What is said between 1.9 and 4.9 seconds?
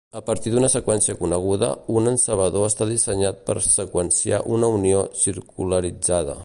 un encebador està dissenyat per seqüenciar una